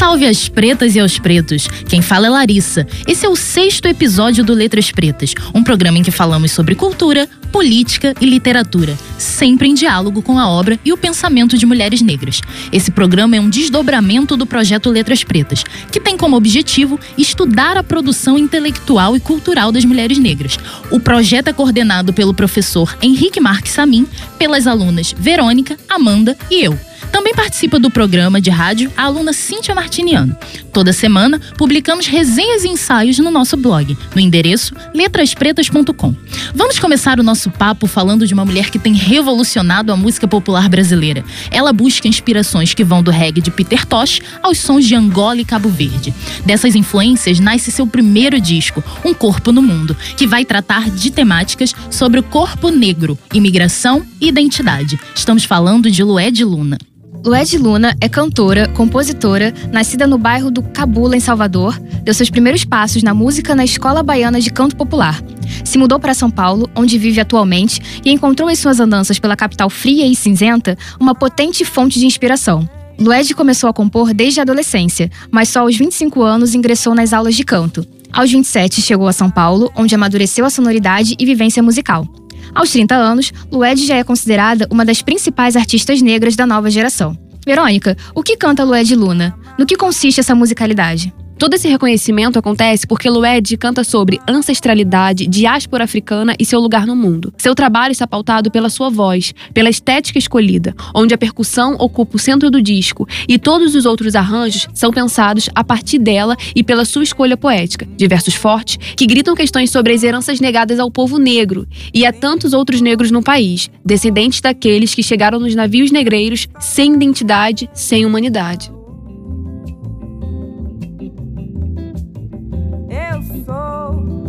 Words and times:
Salve 0.00 0.26
às 0.26 0.48
pretas 0.48 0.96
e 0.96 1.00
aos 1.00 1.18
pretos. 1.18 1.68
Quem 1.86 2.00
fala 2.00 2.26
é 2.26 2.30
Larissa. 2.30 2.86
Esse 3.06 3.26
é 3.26 3.28
o 3.28 3.36
sexto 3.36 3.86
episódio 3.86 4.42
do 4.42 4.54
Letras 4.54 4.90
Pretas, 4.90 5.34
um 5.54 5.62
programa 5.62 5.98
em 5.98 6.02
que 6.02 6.10
falamos 6.10 6.52
sobre 6.52 6.74
cultura, 6.74 7.28
política 7.52 8.14
e 8.18 8.24
literatura, 8.24 8.96
sempre 9.18 9.68
em 9.68 9.74
diálogo 9.74 10.22
com 10.22 10.38
a 10.38 10.48
obra 10.48 10.80
e 10.86 10.90
o 10.90 10.96
pensamento 10.96 11.58
de 11.58 11.66
mulheres 11.66 12.00
negras. 12.00 12.40
Esse 12.72 12.90
programa 12.90 13.36
é 13.36 13.40
um 13.42 13.50
desdobramento 13.50 14.38
do 14.38 14.46
projeto 14.46 14.88
Letras 14.88 15.22
Pretas, 15.22 15.62
que 15.92 16.00
tem 16.00 16.16
como 16.16 16.34
objetivo 16.34 16.98
estudar 17.18 17.76
a 17.76 17.82
produção 17.82 18.38
intelectual 18.38 19.14
e 19.14 19.20
cultural 19.20 19.70
das 19.70 19.84
mulheres 19.84 20.16
negras. 20.16 20.58
O 20.90 20.98
projeto 20.98 21.48
é 21.48 21.52
coordenado 21.52 22.10
pelo 22.10 22.32
professor 22.32 22.96
Henrique 23.02 23.38
Marques 23.38 23.72
Samin, 23.72 24.06
pelas 24.38 24.66
alunas 24.66 25.14
Verônica, 25.18 25.76
Amanda 25.90 26.38
e 26.50 26.64
eu. 26.64 26.89
Também 27.12 27.34
participa 27.34 27.78
do 27.78 27.90
programa 27.90 28.40
de 28.40 28.50
rádio 28.50 28.92
a 28.96 29.04
aluna 29.04 29.32
Cíntia 29.32 29.74
Martiniano. 29.74 30.36
Toda 30.72 30.92
semana 30.92 31.40
publicamos 31.56 32.06
resenhas 32.06 32.64
e 32.64 32.68
ensaios 32.68 33.18
no 33.18 33.30
nosso 33.30 33.56
blog, 33.56 33.96
no 34.14 34.20
endereço 34.20 34.74
letraspretas.com. 34.94 36.14
Vamos 36.54 36.78
começar 36.78 37.18
o 37.18 37.22
nosso 37.22 37.50
papo 37.50 37.86
falando 37.86 38.26
de 38.26 38.34
uma 38.34 38.44
mulher 38.44 38.70
que 38.70 38.78
tem 38.78 38.94
revolucionado 38.94 39.92
a 39.92 39.96
música 39.96 40.28
popular 40.28 40.68
brasileira. 40.68 41.24
Ela 41.50 41.72
busca 41.72 42.08
inspirações 42.08 42.74
que 42.74 42.84
vão 42.84 43.02
do 43.02 43.10
reggae 43.10 43.40
de 43.40 43.50
Peter 43.50 43.84
Tosh 43.84 44.20
aos 44.42 44.58
sons 44.58 44.86
de 44.86 44.94
Angola 44.94 45.40
e 45.40 45.44
Cabo 45.44 45.68
Verde. 45.68 46.14
Dessas 46.44 46.74
influências 46.74 47.40
nasce 47.40 47.72
seu 47.72 47.86
primeiro 47.86 48.40
disco, 48.40 48.82
Um 49.04 49.12
Corpo 49.12 49.52
no 49.52 49.62
Mundo, 49.62 49.96
que 50.16 50.26
vai 50.26 50.44
tratar 50.44 50.88
de 50.90 51.10
temáticas 51.10 51.74
sobre 51.90 52.20
o 52.20 52.22
corpo 52.22 52.70
negro, 52.70 53.18
imigração 53.34 54.06
e 54.20 54.28
identidade. 54.28 54.98
Estamos 55.14 55.44
falando 55.44 55.90
de 55.90 56.02
Lué 56.02 56.30
de 56.30 56.44
Luna. 56.44 56.78
Lued 57.24 57.58
Luna 57.58 57.94
é 58.00 58.08
cantora, 58.08 58.66
compositora, 58.68 59.52
nascida 59.70 60.06
no 60.06 60.16
bairro 60.16 60.50
do 60.50 60.62
Cabula, 60.62 61.14
em 61.14 61.20
Salvador, 61.20 61.78
deu 62.02 62.14
seus 62.14 62.30
primeiros 62.30 62.64
passos 62.64 63.02
na 63.02 63.12
música 63.12 63.54
na 63.54 63.62
Escola 63.62 64.02
Baiana 64.02 64.40
de 64.40 64.50
Canto 64.50 64.74
Popular. 64.74 65.22
Se 65.62 65.76
mudou 65.76 66.00
para 66.00 66.14
São 66.14 66.30
Paulo, 66.30 66.70
onde 66.74 66.96
vive 66.96 67.20
atualmente, 67.20 68.00
e 68.02 68.10
encontrou 68.10 68.48
em 68.50 68.56
suas 68.56 68.80
andanças 68.80 69.18
pela 69.18 69.36
capital 69.36 69.68
fria 69.68 70.06
e 70.06 70.16
cinzenta 70.16 70.78
uma 70.98 71.14
potente 71.14 71.62
fonte 71.62 71.98
de 71.98 72.06
inspiração. 72.06 72.66
Lued 72.98 73.34
começou 73.34 73.68
a 73.68 73.72
compor 73.72 74.14
desde 74.14 74.40
a 74.40 74.42
adolescência, 74.42 75.10
mas 75.30 75.50
só 75.50 75.60
aos 75.60 75.76
25 75.76 76.22
anos 76.22 76.54
ingressou 76.54 76.94
nas 76.94 77.12
aulas 77.12 77.34
de 77.34 77.44
canto. 77.44 77.86
Aos 78.10 78.30
27 78.30 78.80
chegou 78.80 79.06
a 79.06 79.12
São 79.12 79.30
Paulo, 79.30 79.70
onde 79.76 79.94
amadureceu 79.94 80.44
a 80.44 80.50
sonoridade 80.50 81.14
e 81.18 81.26
vivência 81.26 81.62
musical. 81.62 82.06
Aos 82.54 82.70
30 82.70 82.94
anos, 82.94 83.32
Lued 83.50 83.86
já 83.86 83.96
é 83.96 84.04
considerada 84.04 84.66
uma 84.70 84.84
das 84.84 85.02
principais 85.02 85.56
artistas 85.56 86.02
negras 86.02 86.36
da 86.36 86.46
nova 86.46 86.70
geração. 86.70 87.16
Verônica, 87.46 87.96
o 88.14 88.22
que 88.22 88.36
canta 88.36 88.64
Lued 88.64 88.94
Luna? 88.94 89.34
No 89.58 89.66
que 89.66 89.76
consiste 89.76 90.20
essa 90.20 90.34
musicalidade? 90.34 91.12
Todo 91.40 91.54
esse 91.54 91.66
reconhecimento 91.66 92.38
acontece 92.38 92.86
porque 92.86 93.08
Lued 93.08 93.56
canta 93.56 93.82
sobre 93.82 94.20
ancestralidade, 94.28 95.26
diáspora 95.26 95.84
africana 95.84 96.34
e 96.38 96.44
seu 96.44 96.60
lugar 96.60 96.86
no 96.86 96.94
mundo. 96.94 97.32
Seu 97.38 97.54
trabalho 97.54 97.92
está 97.92 98.06
pautado 98.06 98.50
pela 98.50 98.68
sua 98.68 98.90
voz, 98.90 99.32
pela 99.54 99.70
estética 99.70 100.18
escolhida, 100.18 100.74
onde 100.94 101.14
a 101.14 101.18
percussão 101.18 101.76
ocupa 101.78 102.16
o 102.16 102.18
centro 102.18 102.50
do 102.50 102.60
disco 102.60 103.08
e 103.26 103.38
todos 103.38 103.74
os 103.74 103.86
outros 103.86 104.14
arranjos 104.14 104.68
são 104.74 104.90
pensados 104.92 105.48
a 105.54 105.64
partir 105.64 105.98
dela 105.98 106.36
e 106.54 106.62
pela 106.62 106.84
sua 106.84 107.04
escolha 107.04 107.38
poética, 107.38 107.88
de 107.96 108.06
versos 108.06 108.34
fortes 108.34 108.76
que 108.94 109.06
gritam 109.06 109.34
questões 109.34 109.70
sobre 109.70 109.94
as 109.94 110.02
heranças 110.02 110.40
negadas 110.40 110.78
ao 110.78 110.90
povo 110.90 111.16
negro 111.16 111.66
e 111.94 112.04
a 112.04 112.12
tantos 112.12 112.52
outros 112.52 112.82
negros 112.82 113.10
no 113.10 113.22
país, 113.22 113.70
descendentes 113.82 114.42
daqueles 114.42 114.94
que 114.94 115.02
chegaram 115.02 115.40
nos 115.40 115.54
navios 115.54 115.90
negreiros 115.90 116.46
sem 116.58 116.92
identidade, 116.92 117.66
sem 117.72 118.04
humanidade. 118.04 118.70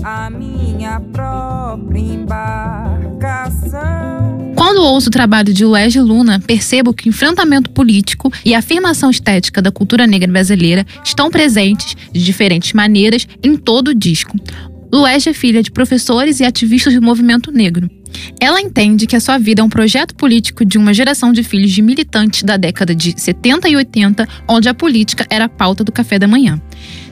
A 0.04 0.30
minha 0.30 1.00
própria 1.00 2.00
embarcação. 2.00 2.42
Quando 4.56 4.84
ouço 4.84 5.10
o 5.10 5.12
trabalho 5.12 5.54
de 5.54 5.66
Luege 5.66 6.00
Luna, 6.00 6.40
percebo 6.40 6.94
que 6.94 7.08
o 7.08 7.10
enfrentamento 7.10 7.70
político 7.70 8.32
e 8.46 8.54
a 8.54 8.60
afirmação 8.60 9.10
estética 9.10 9.62
da 9.62 9.72
cultura 9.72 10.06
negra 10.06 10.32
brasileira 10.32 10.86
estão 11.04 11.30
presentes 11.30 11.96
de 12.12 12.24
diferentes 12.24 12.74
maneiras 12.74 13.28
em 13.44 13.56
todo 13.56 13.90
o 13.90 13.96
disco. 13.96 14.38
Luege 14.94 15.30
é 15.30 15.34
filha 15.34 15.64
de 15.64 15.72
professores 15.72 16.40
e 16.40 16.46
ativistas 16.46 16.94
do 16.94 17.02
movimento 17.02 17.52
negro. 17.52 17.90
Ela 18.40 18.60
entende 18.60 19.08
que 19.08 19.16
a 19.16 19.22
sua 19.22 19.38
vida 19.38 19.62
é 19.62 19.64
um 19.64 19.70
projeto 19.70 20.14
político 20.16 20.66
de 20.66 20.78
uma 20.78 20.94
geração 20.94 21.32
de 21.32 21.44
filhos 21.44 21.72
de 21.72 21.82
militantes 21.82 22.44
da 22.44 22.58
década 22.58 22.94
de 22.94 23.14
70 23.20 23.70
e 23.70 23.76
80, 23.78 24.28
onde 24.48 24.68
a 24.68 24.74
política 24.74 25.26
era 25.30 25.46
a 25.46 25.50
pauta 25.50 25.84
do 25.84 25.92
café 25.92 26.20
da 26.20 26.28
manhã. 26.28 26.62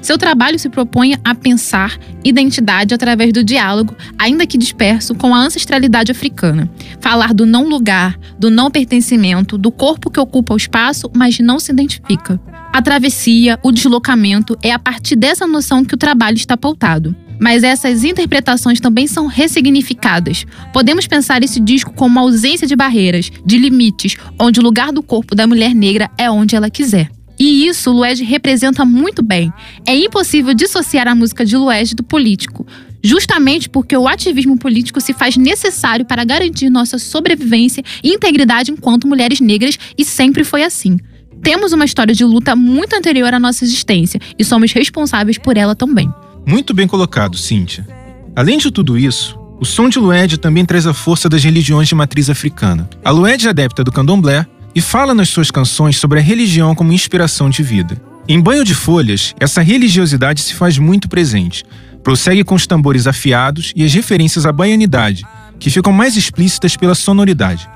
Seu 0.02 0.18
trabalho 0.18 0.58
se 0.58 0.70
propõe 0.70 1.16
a 1.24 1.36
pensar 1.36 1.98
identidade 2.24 2.94
através 2.94 3.34
do 3.34 3.44
diálogo, 3.44 3.96
ainda 4.18 4.48
que 4.48 4.58
disperso, 4.58 5.14
com 5.16 5.34
a 5.34 5.40
ancestralidade 5.40 6.12
africana. 6.12 6.70
Falar 7.00 7.34
do 7.34 7.46
não 7.46 7.68
lugar, 7.68 8.18
do 8.38 8.50
não 8.50 8.72
pertencimento, 8.72 9.58
do 9.58 9.72
corpo 9.72 10.10
que 10.10 10.20
ocupa 10.20 10.54
o 10.54 10.58
espaço, 10.58 11.10
mas 11.16 11.40
não 11.40 11.60
se 11.60 11.72
identifica. 11.72 12.40
A 12.72 12.82
travessia, 12.82 13.60
o 13.64 13.72
deslocamento, 13.72 14.58
é 14.62 14.72
a 14.72 14.80
partir 14.80 15.16
dessa 15.16 15.48
noção 15.48 15.84
que 15.84 15.96
o 15.96 15.98
trabalho 15.98 16.38
está 16.38 16.56
pautado. 16.56 17.16
Mas 17.40 17.64
essas 17.64 18.04
interpretações 18.04 18.82
também 18.82 19.08
são 19.08 19.26
ressignificadas. 19.26 20.46
Podemos 20.74 21.08
pensar 21.08 21.42
esse 21.42 21.60
disco 21.60 21.94
como 21.94 22.20
ausência 22.20 22.68
de 22.68 22.76
barreiras, 22.76 23.32
de 23.46 23.58
limites, 23.58 24.18
onde 24.38 24.60
o 24.60 24.64
lugar 24.64 24.92
do 24.92 25.02
corpo 25.02 25.34
da 25.34 25.48
mulher 25.48 25.74
negra 25.74 26.12
é 26.18 26.30
onde 26.30 26.56
ela 26.56 26.70
quiser. 26.70 27.10
E 27.40 27.66
isso 27.68 27.92
Lued 27.92 28.22
representa 28.24 28.84
muito 28.84 29.24
bem. 29.24 29.52
É 29.88 29.96
impossível 29.96 30.54
dissociar 30.54 31.08
a 31.08 31.16
música 31.16 31.46
de 31.46 31.56
Lued 31.56 31.96
do 31.96 32.04
político, 32.04 32.68
justamente 33.02 33.70
porque 33.70 33.96
o 33.96 34.08
ativismo 34.08 34.58
político 34.58 35.00
se 35.00 35.14
faz 35.14 35.38
necessário 35.38 36.06
para 36.06 36.26
garantir 36.26 36.70
nossa 36.70 37.00
sobrevivência 37.00 37.82
e 38.04 38.14
integridade 38.14 38.72
enquanto 38.72 39.08
mulheres 39.08 39.40
negras 39.40 39.80
e 39.98 40.04
sempre 40.04 40.44
foi 40.44 40.64
assim. 40.64 40.98
Temos 41.42 41.72
uma 41.72 41.86
história 41.86 42.14
de 42.14 42.26
luta 42.26 42.56
muito 42.56 42.94
anterior 42.94 43.34
à 43.34 43.40
nossa 43.40 43.64
existência 43.64 44.20
e 44.38 44.44
somos 44.44 44.74
responsáveis 44.74 45.38
por 45.38 45.56
ela 45.56 45.74
também. 45.74 46.12
Muito 46.46 46.74
bem 46.74 46.88
colocado, 46.88 47.38
Cíntia. 47.38 47.88
Além 48.36 48.58
de 48.58 48.70
tudo 48.70 48.98
isso, 48.98 49.40
o 49.60 49.66
som 49.66 49.88
de 49.88 50.00
Lued 50.00 50.38
também 50.38 50.66
traz 50.66 50.86
a 50.86 50.94
força 50.94 51.30
das 51.30 51.44
religiões 51.44 51.88
de 51.88 51.96
matriz 51.96 52.30
africana. 52.30 52.90
A 53.04 53.12
Lued 53.12 53.48
é 53.48 53.50
adepta 53.50 53.84
do 53.84 53.92
candomblé, 53.92 54.46
e 54.76 54.82
fala 54.82 55.14
nas 55.14 55.30
suas 55.30 55.52
canções 55.52 55.98
sobre 55.98 56.20
a 56.20 56.22
religião 56.22 56.76
como 56.76 56.94
inspiração 56.94 57.50
de 57.50 57.64
vida. 57.64 58.00
Em 58.28 58.40
Banho 58.40 58.64
de 58.64 58.76
Folhas, 58.76 59.34
essa 59.40 59.62
religiosidade 59.62 60.42
se 60.42 60.54
faz 60.54 60.78
muito 60.78 61.10
presente. 61.10 61.64
Prossegue 62.04 62.44
com 62.44 62.56
os 62.56 62.68
tambores 62.68 63.08
afiados 63.08 63.74
e 63.76 63.84
as 63.84 63.94
referências 63.94 64.46
à 64.46 64.52
baianidade, 64.52 65.26
que 65.60 65.70
ficam 65.70 65.92
mais 65.92 66.16
explícitas 66.16 66.78
pela 66.78 66.96
sonoridade. 66.96 67.70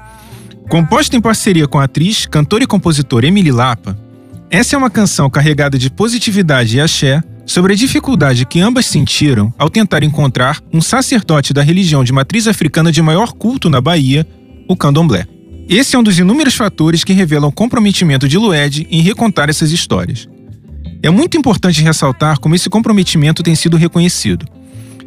Composta 0.69 1.15
em 1.15 1.21
parceria 1.21 1.67
com 1.67 1.79
a 1.79 1.85
atriz, 1.85 2.25
cantora 2.25 2.63
e 2.63 2.67
compositora 2.67 3.27
Emily 3.27 3.51
Lapa, 3.51 3.97
essa 4.53 4.75
é 4.75 4.77
uma 4.77 4.91
canção 4.91 5.31
carregada 5.31 5.79
de 5.79 5.89
positividade 5.89 6.77
e 6.77 6.79
axé 6.79 7.23
sobre 7.43 7.73
a 7.73 7.75
dificuldade 7.75 8.45
que 8.45 8.61
ambas 8.61 8.85
sentiram 8.85 9.51
ao 9.57 9.67
tentar 9.67 10.03
encontrar 10.03 10.61
um 10.71 10.79
sacerdote 10.79 11.55
da 11.55 11.63
religião 11.63 12.03
de 12.03 12.13
matriz 12.13 12.47
africana 12.47 12.91
de 12.91 13.01
maior 13.01 13.33
culto 13.33 13.67
na 13.67 13.81
Bahia, 13.81 14.27
o 14.69 14.77
candomblé. 14.77 15.25
Esse 15.67 15.95
é 15.95 15.99
um 15.99 16.03
dos 16.03 16.19
inúmeros 16.19 16.55
fatores 16.55 17.03
que 17.03 17.13
revelam 17.13 17.49
o 17.49 17.53
comprometimento 17.53 18.27
de 18.27 18.37
Lued 18.37 18.85
em 18.91 19.01
recontar 19.01 19.49
essas 19.49 19.71
histórias. 19.71 20.27
É 21.01 21.09
muito 21.09 21.37
importante 21.37 21.81
ressaltar 21.81 22.39
como 22.39 22.55
esse 22.55 22.69
comprometimento 22.69 23.43
tem 23.43 23.55
sido 23.55 23.77
reconhecido. 23.77 24.45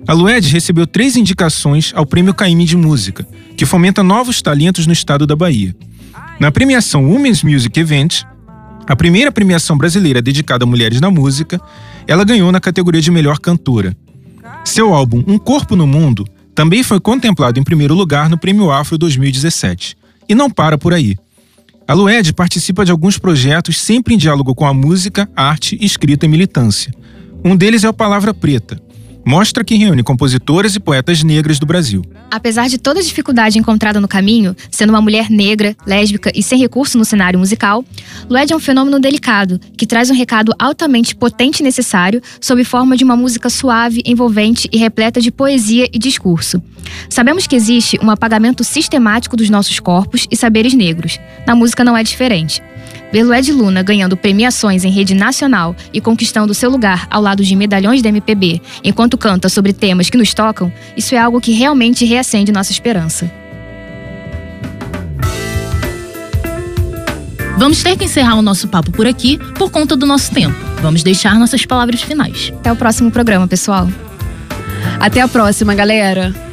A 0.09 0.13
Lued 0.13 0.49
recebeu 0.49 0.87
três 0.87 1.17
indicações 1.17 1.93
ao 1.95 2.07
Prêmio 2.07 2.35
Caime 2.35 2.65
de 2.65 2.77
Música, 2.77 3.27
que 3.57 3.67
fomenta 3.67 4.03
novos 4.03 4.41
talentos 4.41 4.87
no 4.87 4.93
estado 4.93 5.27
da 5.27 5.35
Bahia. 5.35 5.75
Na 6.39 6.51
premiação 6.51 7.05
Women's 7.05 7.43
Music 7.43 7.79
Event, 7.79 8.23
a 8.87 8.95
primeira 8.95 9.33
premiação 9.33 9.77
brasileira 9.77 10.23
dedicada 10.23 10.65
a 10.65 10.67
mulheres 10.67 11.01
na 11.01 11.11
música, 11.11 11.61
ela 12.07 12.25
ganhou 12.25 12.53
na 12.53 12.61
categoria 12.61 13.01
de 13.01 13.11
melhor 13.11 13.39
cantora. 13.41 13.97
Seu 14.65 14.95
álbum 14.95 15.23
Um 15.27 15.39
Corpo 15.39 15.75
no 15.75 15.87
Mundo 15.87 16.25
também 16.55 16.83
foi 16.83 17.01
contemplado 17.01 17.59
em 17.59 17.65
primeiro 17.65 17.95
lugar 17.95 18.31
no 18.31 18.39
Prêmio 18.39 18.71
Afro 18.71 18.97
2017. 18.97 19.97
E 20.29 20.35
não 20.35 20.51
para 20.51 20.77
por 20.77 20.93
aí. 20.93 21.17
A 21.89 21.95
Lued 21.95 22.33
participa 22.33 22.85
de 22.85 22.91
alguns 22.91 23.17
projetos 23.17 23.81
sempre 23.81 24.15
em 24.15 24.19
diálogo 24.19 24.55
com 24.55 24.67
a 24.67 24.75
música, 24.75 25.29
arte, 25.37 25.79
escrita 25.81 26.27
e 26.27 26.29
militância. 26.29 26.93
Um 27.45 27.55
deles 27.55 27.85
é 27.85 27.89
o 27.89 27.93
Palavra 27.93 28.35
Preta, 28.35 28.81
mostra 29.27 29.65
que 29.65 29.75
reúne 29.75 30.05
compositoras 30.05 30.77
e 30.77 30.81
poetas 30.81 31.25
negras 31.25 31.59
do 31.59 31.67
Brasil. 31.67 32.05
Apesar 32.31 32.69
de 32.69 32.79
toda 32.79 33.01
a 33.01 33.03
dificuldade 33.03 33.59
encontrada 33.59 34.01
no 34.01 34.07
caminho, 34.07 34.55
sendo 34.71 34.91
uma 34.91 35.01
mulher 35.01 35.29
negra, 35.29 35.77
lésbica 35.85 36.31
e 36.33 36.45
sem 36.45 36.61
recurso 36.61 36.97
no 36.97 37.05
cenário 37.05 37.37
musical, 37.37 37.85
Lued 38.31 38.53
é 38.53 38.57
um 38.57 38.61
fenômeno 38.61 39.01
delicado, 39.01 39.59
que 39.77 39.85
traz 39.85 40.11
um 40.11 40.15
recado 40.15 40.53
altamente 40.61 41.17
potente 41.17 41.59
e 41.59 41.65
necessário 41.65 42.23
sob 42.41 42.63
forma 42.63 42.97
de 42.97 43.03
uma 43.03 43.17
música 43.17 43.51
suave, 43.51 44.01
envolvente 44.07 44.69
e 44.73 44.79
repleta 44.79 45.21
de 45.21 45.33
poesia 45.33 45.89
e 45.93 45.99
discurso. 45.99 46.63
Sabemos 47.11 47.49
que 47.49 47.57
existe 47.57 47.99
um 48.01 48.11
apagamento 48.11 48.63
sistemático 48.63 49.37
dos 49.37 49.51
nossos 49.51 49.81
corpos 49.81 50.29
e 50.31 50.37
saberes 50.37 50.73
negros. 50.73 51.19
Na 51.45 51.57
música 51.57 51.83
não 51.83 51.97
é 51.97 52.05
diferente. 52.05 52.63
Ver 53.13 53.23
Lued 53.23 53.53
Luna 53.53 53.83
ganhando 53.83 54.17
premiações 54.17 54.85
em 54.85 54.91
rede 54.91 55.15
nacional 55.15 55.75
e 55.93 56.01
conquistando 56.01 56.55
seu 56.55 56.71
lugar 56.71 57.07
ao 57.11 57.23
lado 57.23 57.43
de 57.43 57.57
medalhões 57.57 58.03
da 58.03 58.09
MPB, 58.09 58.61
enquanto 58.83 59.17
canta 59.17 59.49
sobre 59.49 59.73
temas 59.73 60.11
que 60.11 60.19
nos 60.19 60.35
tocam, 60.35 60.73
isso 60.97 61.15
é 61.15 61.19
algo 61.19 61.41
que 61.41 61.53
realmente 61.53 62.05
reacende 62.05 62.53
nossa 62.53 62.73
esperança. 62.73 63.31
Vamos 67.59 67.83
ter 67.83 67.97
que 67.97 68.05
encerrar 68.05 68.35
o 68.35 68.43
nosso 68.43 68.69
papo 68.69 68.93
por 68.93 69.07
aqui 69.07 69.39
por 69.55 69.71
conta 69.71 69.97
do 69.97 70.05
nosso 70.05 70.31
tempo. 70.31 70.55
Vamos 70.83 71.03
deixar 71.03 71.39
nossas 71.39 71.65
palavras 71.65 72.03
finais. 72.03 72.53
Até 72.59 72.71
o 72.71 72.77
próximo 72.77 73.11
programa, 73.11 73.49
pessoal. 73.49 73.89
Até 75.01 75.23
a 75.23 75.29
próxima, 75.29 75.75
galera. 75.75 76.46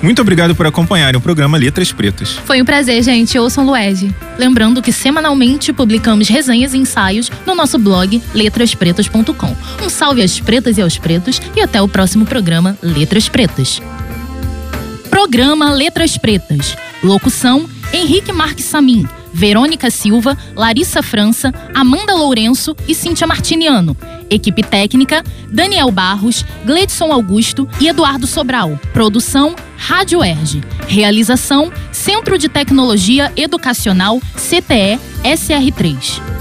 Muito 0.00 0.22
obrigado 0.22 0.54
por 0.54 0.66
acompanharem 0.66 1.18
o 1.18 1.20
programa 1.20 1.58
Letras 1.58 1.92
Pretas. 1.92 2.38
Foi 2.44 2.62
um 2.62 2.64
prazer, 2.64 3.02
gente. 3.02 3.38
Ouçam 3.38 3.66
Lued. 3.66 4.14
Lembrando 4.38 4.80
que 4.80 4.92
semanalmente 4.92 5.72
publicamos 5.72 6.28
resenhas 6.28 6.72
e 6.72 6.78
ensaios 6.78 7.30
no 7.44 7.54
nosso 7.54 7.78
blog 7.78 8.22
letraspretas.com. 8.32 9.56
Um 9.82 9.88
salve 9.88 10.22
às 10.22 10.38
pretas 10.38 10.78
e 10.78 10.82
aos 10.82 10.96
pretos 10.98 11.40
e 11.56 11.60
até 11.60 11.82
o 11.82 11.88
próximo 11.88 12.24
programa 12.24 12.78
Letras 12.82 13.28
Pretas. 13.28 13.80
Programa 15.10 15.72
Letras 15.72 16.16
Pretas. 16.16 16.76
Locução: 17.02 17.68
Henrique 17.92 18.32
Marques 18.32 18.66
Samin. 18.66 19.06
Verônica 19.32 19.90
Silva, 19.90 20.36
Larissa 20.56 21.02
França, 21.02 21.52
Amanda 21.74 22.14
Lourenço 22.14 22.74
e 22.88 22.94
Cíntia 22.94 23.26
Martiniano. 23.26 23.96
Equipe 24.30 24.62
técnica: 24.62 25.22
Daniel 25.48 25.90
Barros, 25.90 26.44
Gledson 26.64 27.12
Augusto 27.12 27.68
e 27.80 27.88
Eduardo 27.88 28.26
Sobral. 28.26 28.78
Produção: 28.92 29.54
Rádio 29.76 30.22
Erge. 30.22 30.62
Realização: 30.86 31.72
Centro 31.92 32.38
de 32.38 32.48
Tecnologia 32.48 33.32
Educacional 33.36 34.20
CTE 34.36 34.98
SR3. 35.24 36.37